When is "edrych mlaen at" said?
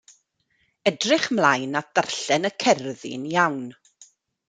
0.89-1.91